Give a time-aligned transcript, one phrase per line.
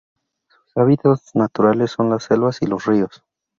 [0.63, 3.23] Sus hábitats naturales son las selvas y lor ríos.